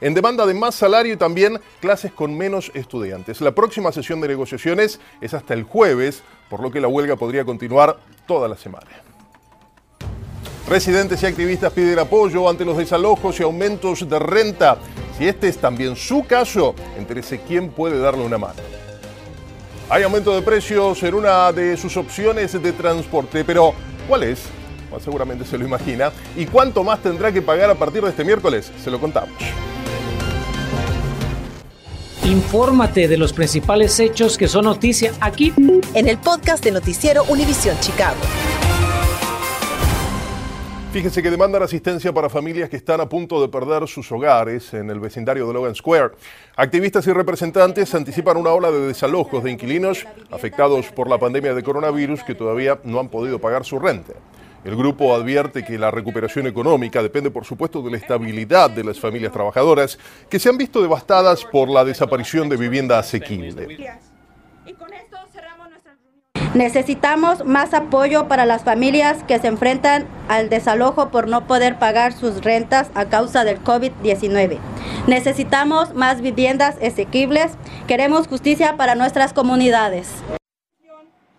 en 0.00 0.14
demanda 0.14 0.46
de 0.46 0.54
más 0.54 0.74
salario 0.74 1.12
y 1.12 1.16
también 1.16 1.60
clases 1.80 2.12
con 2.12 2.36
menos 2.36 2.70
estudiantes. 2.74 3.40
La 3.40 3.54
próxima 3.54 3.92
sesión 3.92 4.20
de 4.20 4.28
negociaciones 4.28 5.00
es 5.20 5.34
hasta 5.34 5.54
el 5.54 5.64
jueves, 5.64 6.22
por 6.48 6.60
lo 6.60 6.70
que 6.70 6.80
la 6.80 6.88
huelga 6.88 7.16
podría 7.16 7.44
continuar 7.44 7.98
toda 8.26 8.48
la 8.48 8.56
semana. 8.56 8.86
Residentes 10.68 11.22
y 11.22 11.26
activistas 11.26 11.72
piden 11.72 11.98
apoyo 11.98 12.48
ante 12.48 12.64
los 12.64 12.78
desalojos 12.78 13.38
y 13.38 13.42
aumentos 13.42 14.08
de 14.08 14.18
renta. 14.18 14.78
Si 15.18 15.28
este 15.28 15.48
es 15.48 15.58
también 15.58 15.94
su 15.94 16.26
caso, 16.26 16.74
entérese 16.96 17.40
quién 17.40 17.70
puede 17.70 17.98
darle 17.98 18.24
una 18.24 18.38
mano. 18.38 18.62
Hay 19.90 20.02
aumento 20.02 20.34
de 20.34 20.40
precios 20.40 21.02
en 21.02 21.14
una 21.14 21.52
de 21.52 21.76
sus 21.76 21.96
opciones 21.98 22.60
de 22.60 22.72
transporte, 22.72 23.44
pero 23.44 23.74
¿cuál 24.08 24.22
es? 24.22 24.40
Seguramente 25.00 25.44
se 25.44 25.58
lo 25.58 25.64
imagina. 25.64 26.12
¿Y 26.36 26.46
cuánto 26.46 26.84
más 26.84 27.00
tendrá 27.00 27.32
que 27.32 27.42
pagar 27.42 27.70
a 27.70 27.74
partir 27.74 28.02
de 28.02 28.10
este 28.10 28.24
miércoles? 28.24 28.70
Se 28.82 28.90
lo 28.90 29.00
contamos. 29.00 29.34
Infórmate 32.24 33.06
de 33.06 33.18
los 33.18 33.34
principales 33.34 34.00
hechos 34.00 34.38
que 34.38 34.48
son 34.48 34.64
noticia 34.64 35.12
aquí 35.20 35.52
en 35.92 36.08
el 36.08 36.16
podcast 36.18 36.64
de 36.64 36.70
Noticiero 36.70 37.22
Univisión 37.24 37.78
Chicago. 37.80 38.16
Fíjense 40.94 41.24
que 41.24 41.30
demandan 41.30 41.60
asistencia 41.60 42.14
para 42.14 42.30
familias 42.30 42.70
que 42.70 42.76
están 42.76 43.00
a 43.00 43.08
punto 43.08 43.42
de 43.42 43.48
perder 43.48 43.88
sus 43.88 44.12
hogares 44.12 44.72
en 44.74 44.90
el 44.90 45.00
vecindario 45.00 45.44
de 45.46 45.52
Logan 45.52 45.74
Square. 45.74 46.12
Activistas 46.54 47.04
y 47.08 47.12
representantes 47.12 47.92
anticipan 47.96 48.36
una 48.36 48.52
ola 48.52 48.70
de 48.70 48.86
desalojos 48.86 49.42
de 49.42 49.50
inquilinos 49.50 50.06
afectados 50.30 50.86
por 50.92 51.10
la 51.10 51.18
pandemia 51.18 51.52
de 51.52 51.64
coronavirus 51.64 52.22
que 52.22 52.36
todavía 52.36 52.78
no 52.84 53.00
han 53.00 53.08
podido 53.08 53.40
pagar 53.40 53.64
su 53.64 53.80
renta. 53.80 54.12
El 54.64 54.76
grupo 54.76 55.14
advierte 55.14 55.62
que 55.62 55.78
la 55.78 55.90
recuperación 55.90 56.46
económica 56.46 57.02
depende, 57.02 57.30
por 57.30 57.44
supuesto, 57.44 57.82
de 57.82 57.90
la 57.90 57.98
estabilidad 57.98 58.70
de 58.70 58.82
las 58.82 58.98
familias 58.98 59.30
trabajadoras 59.30 59.98
que 60.30 60.38
se 60.38 60.48
han 60.48 60.56
visto 60.56 60.80
devastadas 60.80 61.44
por 61.44 61.68
la 61.68 61.84
desaparición 61.84 62.48
de 62.48 62.56
vivienda 62.56 62.98
asequible. 62.98 63.98
Necesitamos 66.54 67.44
más 67.44 67.74
apoyo 67.74 68.28
para 68.28 68.46
las 68.46 68.62
familias 68.62 69.24
que 69.24 69.40
se 69.40 69.48
enfrentan 69.48 70.06
al 70.28 70.48
desalojo 70.48 71.10
por 71.10 71.26
no 71.26 71.46
poder 71.48 71.80
pagar 71.80 72.12
sus 72.12 72.44
rentas 72.44 72.90
a 72.94 73.06
causa 73.06 73.42
del 73.44 73.62
COVID-19. 73.62 74.58
Necesitamos 75.08 75.94
más 75.94 76.20
viviendas 76.20 76.76
asequibles. 76.80 77.52
Queremos 77.88 78.28
justicia 78.28 78.76
para 78.76 78.94
nuestras 78.94 79.32
comunidades. 79.32 80.08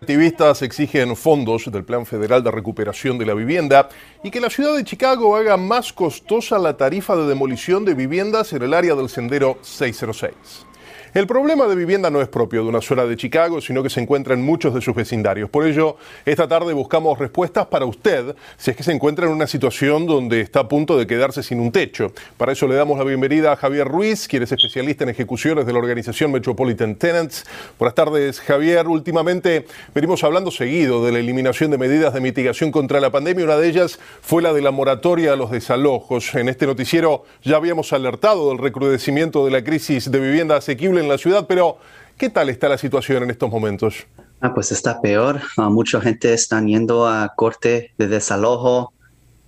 Activistas 0.05 0.61
exigen 0.61 1.15
fondos 1.15 1.65
del 1.71 1.83
Plan 1.83 2.05
Federal 2.05 2.43
de 2.43 2.51
Recuperación 2.51 3.17
de 3.17 3.25
la 3.25 3.33
Vivienda 3.33 3.89
y 4.23 4.29
que 4.29 4.39
la 4.39 4.51
ciudad 4.51 4.75
de 4.75 4.83
Chicago 4.83 5.35
haga 5.35 5.57
más 5.57 5.91
costosa 5.91 6.59
la 6.59 6.77
tarifa 6.77 7.15
de 7.15 7.25
demolición 7.25 7.85
de 7.85 7.95
viviendas 7.95 8.53
en 8.53 8.61
el 8.61 8.75
área 8.75 8.93
del 8.93 9.09
sendero 9.09 9.57
606. 9.63 10.67
El 11.15 11.27
problema 11.27 11.65
de 11.65 11.77
vivienda 11.77 12.09
no 12.09 12.21
es 12.21 12.27
propio 12.27 12.63
de 12.63 12.67
una 12.67 12.81
zona 12.81 13.05
de 13.05 13.15
Chicago, 13.15 13.61
sino 13.61 13.81
que 13.81 13.89
se 13.89 14.01
encuentra 14.01 14.33
en 14.33 14.41
muchos 14.41 14.73
de 14.73 14.81
sus 14.81 14.93
vecindarios. 14.93 15.49
Por 15.49 15.65
ello, 15.65 15.95
esta 16.25 16.45
tarde 16.45 16.73
buscamos 16.73 17.17
respuestas 17.17 17.67
para 17.67 17.85
usted 17.85 18.35
si 18.57 18.71
es 18.71 18.75
que 18.75 18.83
se 18.83 18.91
encuentra 18.91 19.25
en 19.25 19.31
una 19.31 19.47
situación 19.47 20.07
donde 20.07 20.41
está 20.41 20.59
a 20.59 20.67
punto 20.67 20.97
de 20.97 21.07
quedarse 21.07 21.41
sin 21.41 21.61
un 21.61 21.71
techo. 21.71 22.11
Para 22.35 22.51
eso 22.51 22.67
le 22.67 22.75
damos 22.75 22.97
la 22.97 23.05
bienvenida 23.05 23.53
a 23.53 23.55
Javier 23.55 23.87
Ruiz, 23.87 24.27
quien 24.27 24.43
es 24.43 24.51
especialista 24.51 25.05
en 25.05 25.11
ejecuciones 25.11 25.65
de 25.65 25.71
la 25.71 25.79
organización 25.79 26.33
Metropolitan 26.33 26.95
Tenants. 26.95 27.45
Buenas 27.79 27.95
tardes, 27.95 28.41
Javier. 28.41 28.85
Últimamente 28.85 29.67
venimos 29.93 30.21
hablando 30.25 30.51
seguido 30.51 31.05
de 31.05 31.13
la 31.13 31.19
eliminación 31.19 31.71
de 31.71 31.77
medidas 31.77 32.13
de 32.13 32.19
mitigación 32.19 32.73
contra 32.73 32.99
la 32.99 33.09
pandemia. 33.09 33.45
Una 33.45 33.55
de 33.55 33.69
ellas 33.69 33.99
fue 34.21 34.41
la 34.41 34.51
de 34.51 34.61
la 34.61 34.71
moratoria 34.71 35.31
a 35.31 35.37
los 35.37 35.49
desalojos. 35.49 36.35
En 36.35 36.49
este 36.49 36.65
noticiero 36.65 37.23
ya 37.41 37.55
habíamos 37.55 37.93
alertado 37.93 38.49
del 38.49 38.57
recrudecimiento 38.57 39.45
de 39.45 39.51
la 39.51 39.63
crisis 39.63 40.11
de 40.11 40.19
vivienda 40.19 40.57
asequible 40.57 41.04
en 41.05 41.11
la 41.11 41.17
ciudad, 41.17 41.45
pero 41.47 41.77
¿qué 42.17 42.29
tal 42.29 42.49
está 42.49 42.69
la 42.69 42.77
situación 42.77 43.23
en 43.23 43.31
estos 43.31 43.49
momentos? 43.49 44.05
Ah, 44.41 44.53
pues 44.53 44.71
está 44.71 45.01
peor. 45.01 45.41
Uh, 45.57 45.69
mucha 45.69 46.01
gente 46.01 46.33
está 46.33 46.61
yendo 46.61 47.07
a 47.07 47.33
corte 47.35 47.91
de 47.97 48.07
desalojo, 48.07 48.93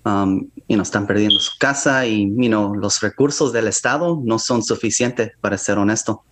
um, 0.05 0.47
y 0.67 0.75
no 0.75 0.83
están 0.83 1.07
perdiendo 1.07 1.39
su 1.39 1.57
casa 1.57 2.05
y 2.05 2.29
you 2.35 2.47
know, 2.47 2.75
los 2.75 3.01
recursos 3.01 3.53
del 3.53 3.67
Estado 3.67 4.19
no 4.23 4.39
son 4.39 4.63
suficientes, 4.63 5.31
para 5.41 5.57
ser 5.57 5.77
honesto. 5.77 6.23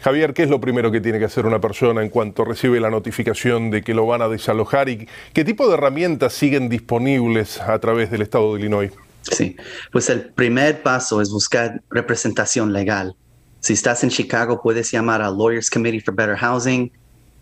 Javier, 0.00 0.34
¿qué 0.34 0.42
es 0.42 0.50
lo 0.50 0.60
primero 0.60 0.90
que 0.90 1.00
tiene 1.00 1.18
que 1.18 1.26
hacer 1.26 1.46
una 1.46 1.60
persona 1.60 2.02
en 2.02 2.08
cuanto 2.08 2.44
recibe 2.44 2.80
la 2.80 2.90
notificación 2.90 3.70
de 3.70 3.82
que 3.82 3.94
lo 3.94 4.06
van 4.06 4.22
a 4.22 4.28
desalojar 4.28 4.88
y 4.88 5.06
qué 5.32 5.44
tipo 5.44 5.68
de 5.68 5.74
herramientas 5.74 6.32
siguen 6.32 6.68
disponibles 6.68 7.60
a 7.60 7.78
través 7.78 8.10
del 8.10 8.22
Estado 8.22 8.52
de 8.54 8.60
Illinois? 8.60 8.92
Sí, 9.22 9.56
pues 9.92 10.08
el 10.10 10.30
primer 10.30 10.82
paso 10.82 11.20
es 11.20 11.30
buscar 11.30 11.82
representación 11.90 12.72
legal. 12.72 13.14
Si 13.60 13.74
estás 13.74 14.02
en 14.04 14.10
Chicago, 14.10 14.60
puedes 14.62 14.90
llamar 14.90 15.22
al 15.22 15.36
Lawyers 15.36 15.70
Committee 15.70 16.00
for 16.00 16.14
Better 16.14 16.36
Housing. 16.36 16.90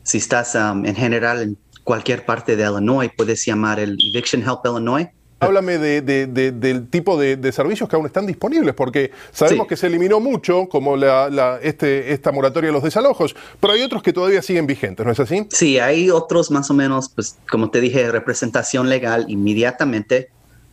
Si 0.03 0.19
estás 0.19 0.55
um, 0.55 0.85
en 0.85 0.95
general 0.95 1.43
en 1.43 1.57
cualquier 1.85 2.25
parte 2.25 2.57
de 2.57 2.65
Illinois, 2.65 3.11
puedes 3.17 3.45
llamar 3.47 3.79
el 3.79 3.97
Eviction 4.03 4.43
Help 4.43 4.61
Illinois. 4.65 5.09
Háblame 5.41 5.79
de, 5.79 6.03
de, 6.03 6.27
de, 6.27 6.51
del 6.51 6.89
tipo 6.89 7.17
de, 7.17 7.53
servicios 7.53 7.89
que 7.89 7.95
aún 7.95 8.07
están 8.07 8.27
disponibles, 8.27 8.75
porque 8.75 9.13
sabemos 9.31 9.67
Sí. 9.67 9.69
que 9.69 9.77
se 9.77 9.87
eliminó 9.87 10.19
mucho, 10.19 10.69
como 10.69 10.97
la, 10.97 11.31
la- 11.31 11.61
este, 11.63 12.13
esta 12.13 12.33
moratoria 12.33 12.69
de 12.69 12.73
los 12.73 12.83
desalojos, 12.83 13.37
pero 13.61 13.73
hay 13.75 13.83
otros 13.83 14.03
que 14.03 14.13
todavía 14.13 14.43
siguen 14.43 14.67
vigentes, 14.67 15.07
¿no 15.07 15.13
es 15.13 15.21
así? 15.21 15.47
Sí, 15.51 15.79
hay 15.79 16.11
otros 16.11 16.51
más 16.51 16.69
o 16.71 16.75
menos, 16.75 17.09
pues 17.09 17.37
como 17.49 17.71
te 17.71 17.81
dije, 17.81 18.11
representación 18.11 18.89
legal 18.89 19.27
inmediatamente. 19.29 20.31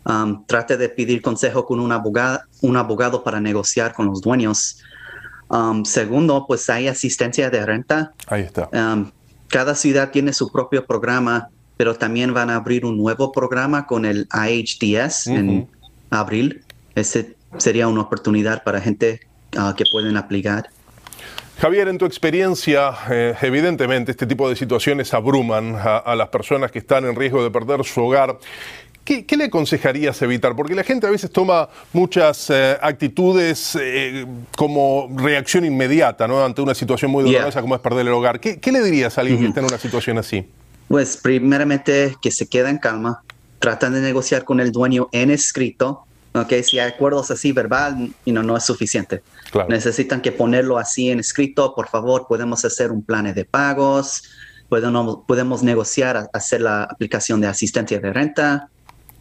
Um, 0.07 0.45
trate 0.47 0.77
de 0.77 0.89
pedir 0.89 1.21
consejo 1.21 1.65
con 1.65 1.79
un 1.79 1.91
abogado, 1.91 2.39
un 2.61 2.75
abogado 2.77 3.23
para 3.23 3.39
negociar 3.39 3.93
con 3.93 4.07
los 4.07 4.21
dueños. 4.21 4.79
Um, 5.49 5.85
segundo, 5.85 6.45
pues 6.47 6.69
hay 6.69 6.87
asistencia 6.87 7.49
de 7.49 7.65
renta. 7.65 8.13
Ahí 8.27 8.41
está. 8.41 8.69
Um, 8.73 9.11
cada 9.47 9.75
ciudad 9.75 10.11
tiene 10.11 10.33
su 10.33 10.51
propio 10.51 10.85
programa, 10.85 11.49
pero 11.77 11.95
también 11.95 12.33
van 12.33 12.49
a 12.49 12.55
abrir 12.55 12.85
un 12.85 12.97
nuevo 12.97 13.31
programa 13.31 13.85
con 13.85 14.05
el 14.05 14.27
IHDS 14.33 15.27
en 15.27 15.67
abril. 16.09 16.63
Ese 16.95 17.35
sería 17.57 17.87
una 17.87 18.01
oportunidad 18.01 18.63
para 18.63 18.81
gente 18.81 19.19
ah, 19.57 19.73
que 19.77 19.83
pueden 19.91 20.17
aplicar. 20.17 20.69
Javier, 21.59 21.87
en 21.87 21.97
tu 21.97 22.05
experiencia, 22.05 22.93
eh, 23.09 23.33
evidentemente 23.41 24.11
este 24.11 24.27
tipo 24.27 24.49
de 24.49 24.57
situaciones 24.57 25.13
abruman 25.13 25.75
a, 25.75 25.97
a 25.97 26.15
las 26.15 26.27
personas 26.27 26.69
que 26.69 26.79
están 26.79 27.05
en 27.05 27.15
riesgo 27.15 27.43
de 27.43 27.49
perder 27.49 27.85
su 27.85 28.01
hogar. 28.01 28.37
¿Qué, 29.05 29.25
qué 29.25 29.37
le 29.37 29.45
aconsejarías 29.45 30.19
evitar? 30.23 30.55
Porque 30.55 30.73
la 30.73 30.83
gente 30.83 31.05
a 31.05 31.11
veces 31.11 31.31
toma 31.31 31.69
muchas 31.93 32.49
eh, 32.49 32.75
actitudes 32.81 33.77
eh, 33.79 34.25
como 34.57 35.07
reacción 35.15 35.63
inmediata 35.63 36.27
¿no? 36.27 36.43
ante 36.43 36.61
una 36.61 36.73
situación 36.73 37.11
muy 37.11 37.23
Yeah. 37.23 37.33
dolorosa 37.33 37.61
como 37.61 37.75
es 37.75 37.81
perder 37.81 38.07
el 38.07 38.13
hogar. 38.13 38.39
¿Qué, 38.39 38.59
qué 38.59 38.71
le 38.71 38.81
dirías 38.83 39.17
a 39.17 39.21
alguien 39.21 39.39
que 39.39 39.47
está 39.47 39.59
en 39.59 39.67
una 39.67 39.77
situación 39.77 40.17
así? 40.17 40.45
Pues 40.87 41.17
primeramente 41.17 42.15
que 42.21 42.31
se 42.31 42.47
quede 42.47 42.69
en 42.69 42.79
calma, 42.79 43.21
tratan 43.59 43.93
de 43.93 44.01
negociar 44.01 44.43
con 44.43 44.59
el 44.59 44.71
dueño 44.71 45.07
en 45.11 45.29
escrito, 45.31 46.05
¿ok? 46.33 46.53
Si 46.63 46.79
hay 46.79 46.89
acuerdos 46.91 47.31
así 47.31 47.51
verbal, 47.51 48.11
you 48.25 48.33
know, 48.33 48.43
no 48.43 48.57
es 48.57 48.63
suficiente. 48.65 49.21
Claro. 49.51 49.69
Necesitan 49.69 50.21
que 50.21 50.31
ponerlo 50.31 50.77
así 50.77 51.09
en 51.11 51.19
escrito, 51.19 51.73
por 51.75 51.87
favor, 51.89 52.25
podemos 52.27 52.65
hacer 52.65 52.91
un 52.91 53.03
plan 53.03 53.33
de 53.33 53.45
pagos, 53.45 54.23
podemos, 54.67 55.19
podemos 55.27 55.63
negociar, 55.63 56.29
hacer 56.33 56.61
la 56.61 56.83
aplicación 56.83 57.39
de 57.41 57.47
asistencia 57.47 57.99
de 57.99 58.11
renta, 58.13 58.69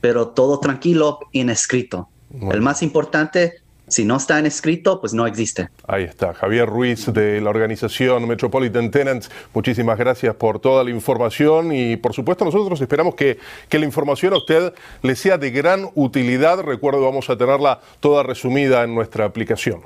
pero 0.05 0.29
todo 0.29 0.61
tranquilo 0.61 1.19
en 1.33 1.49
escrito. 1.49 2.11
El 2.53 2.61
más 2.61 2.83
importante, 2.83 3.55
si 3.89 4.05
no 4.05 4.17
está 4.17 4.39
en 4.39 4.45
escrito, 4.45 5.01
pues 5.01 5.15
no 5.15 5.27
existe. 5.27 5.71
Ahí 5.89 6.03
está, 6.03 6.35
Javier 6.35 6.69
Ruiz 6.69 7.11
de 7.11 7.41
la 7.41 7.49
organización 7.49 8.29
Metropolitan 8.29 8.91
Tenants. 8.91 9.31
Muchísimas 9.55 9.97
gracias 9.97 10.35
por 10.35 10.59
toda 10.59 10.85
la 10.85 10.91
información 10.91 11.73
y 11.73 11.97
por 11.97 12.13
supuesto 12.13 12.45
nosotros 12.45 12.79
esperamos 12.83 13.15
que, 13.15 13.39
que 13.71 13.79
la 13.79 13.87
información 13.87 14.35
a 14.35 14.37
usted 14.37 14.75
le 15.01 15.17
sea 15.17 15.39
de 15.39 15.51
gran 15.51 15.89
utilidad. 15.95 16.61
Recuerdo, 16.61 17.01
vamos 17.01 17.31
a 17.31 17.39
tenerla 17.39 17.81
toda 18.01 18.23
resumida 18.23 18.85
en 18.85 18.95
nuestra 18.95 19.25
aplicación. 19.25 19.81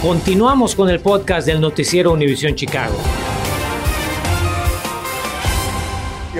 Continuamos 0.00 0.74
con 0.74 0.88
el 0.88 1.00
podcast 1.00 1.46
del 1.46 1.60
noticiero 1.60 2.10
Univisión 2.10 2.54
Chicago. 2.54 2.96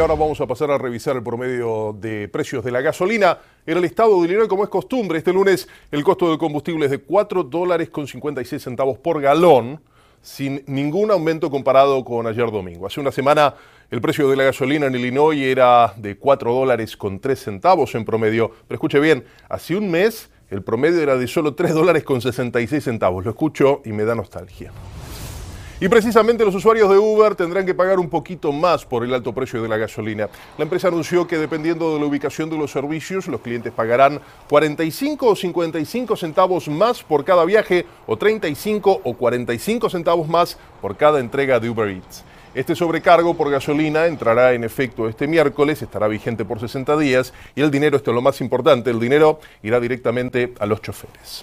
Ahora 0.01 0.15
vamos 0.15 0.41
a 0.41 0.47
pasar 0.47 0.71
a 0.71 0.79
revisar 0.79 1.15
el 1.17 1.23
promedio 1.23 1.95
de 2.01 2.27
precios 2.29 2.65
de 2.65 2.71
la 2.71 2.81
gasolina 2.81 3.39
en 3.67 3.77
el 3.77 3.85
estado 3.85 4.19
de 4.19 4.29
Illinois, 4.29 4.49
como 4.49 4.65
es 4.65 4.71
costumbre. 4.71 5.19
Este 5.19 5.31
lunes 5.31 5.69
el 5.91 6.03
costo 6.03 6.31
del 6.31 6.39
combustible 6.39 6.87
es 6.87 6.91
de 6.91 7.01
4 7.01 7.45
dólares 7.45 7.91
con 7.91 8.07
56 8.07 8.63
centavos 8.63 8.97
por 8.97 9.21
galón, 9.21 9.79
sin 10.23 10.65
ningún 10.67 11.11
aumento 11.11 11.51
comparado 11.51 12.03
con 12.03 12.27
ayer 12.27 12.51
domingo. 12.51 12.87
Hace 12.87 12.99
una 12.99 13.13
semana 13.13 13.55
el 13.91 14.01
precio 14.01 14.31
de 14.31 14.37
la 14.37 14.45
gasolina 14.45 14.87
en 14.87 14.95
Illinois 14.95 15.39
era 15.39 15.93
de 15.99 16.17
4 16.17 16.51
dólares 16.51 16.97
con 16.97 17.21
3 17.21 17.39
centavos 17.39 17.95
en 17.95 18.07
promedio. 18.07 18.53
Pero 18.67 18.77
escuche 18.77 19.01
bien, 19.01 19.27
hace 19.51 19.77
un 19.77 19.91
mes 19.91 20.31
el 20.49 20.63
promedio 20.63 21.03
era 21.03 21.19
de 21.19 21.27
solo 21.27 21.55
3 21.55 21.75
dólares 21.75 22.05
con 22.05 22.23
66 22.23 22.83
centavos. 22.83 23.23
Lo 23.23 23.33
escucho 23.33 23.83
y 23.85 23.93
me 23.93 24.05
da 24.05 24.15
nostalgia. 24.15 24.73
Y 25.83 25.89
precisamente 25.89 26.45
los 26.45 26.55
usuarios 26.55 26.91
de 26.91 26.99
Uber 26.99 27.35
tendrán 27.35 27.65
que 27.65 27.75
pagar 27.75 27.99
un 27.99 28.11
poquito 28.11 28.53
más 28.53 28.85
por 28.85 29.03
el 29.03 29.15
alto 29.15 29.33
precio 29.33 29.63
de 29.63 29.69
la 29.69 29.79
gasolina. 29.79 30.29
La 30.59 30.65
empresa 30.65 30.89
anunció 30.89 31.27
que 31.27 31.39
dependiendo 31.39 31.95
de 31.95 32.01
la 32.01 32.05
ubicación 32.05 32.51
de 32.51 32.59
los 32.59 32.71
servicios, 32.71 33.29
los 33.29 33.41
clientes 33.41 33.73
pagarán 33.73 34.21
45 34.51 35.27
o 35.27 35.35
55 35.35 36.17
centavos 36.17 36.69
más 36.69 37.03
por 37.03 37.25
cada 37.25 37.47
viaje 37.47 37.87
o 38.07 38.19
35 38.19 39.01
o 39.03 39.15
45 39.15 39.89
centavos 39.89 40.29
más 40.29 40.59
por 40.83 40.99
cada 40.99 41.19
entrega 41.19 41.59
de 41.59 41.71
Uber 41.71 41.89
Eats. 41.89 42.25
Este 42.55 42.75
sobrecargo 42.75 43.35
por 43.35 43.51
gasolina 43.51 44.05
entrará 44.05 44.53
en 44.53 44.65
efecto 44.65 45.09
este 45.09 45.27
miércoles, 45.27 45.81
estará 45.81 46.09
vigente 46.09 46.45
por 46.45 46.61
60 46.61 46.95
días 46.99 47.33
y 47.55 47.63
el 47.63 47.71
dinero, 47.71 47.97
esto 47.97 48.11
es 48.11 48.15
lo 48.15 48.21
más 48.21 48.43
importante, 48.43 48.91
el 48.91 49.01
dinero 49.01 49.41
irá 49.63 49.81
directamente 49.81 50.53
a 50.59 50.67
los 50.67 50.83
choferes. 50.83 51.43